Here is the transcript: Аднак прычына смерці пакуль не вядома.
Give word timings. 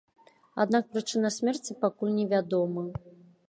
Аднак 0.65 0.87
прычына 0.95 1.31
смерці 1.37 1.77
пакуль 1.87 2.17
не 2.19 2.25
вядома. 2.35 2.91